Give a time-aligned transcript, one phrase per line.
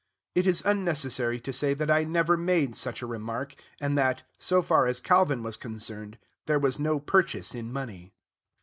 [0.33, 4.63] It is unnecessary to say that I never made such a remark, and that, so
[4.63, 8.11] far as Calvin was concerned, there was no purchase in money.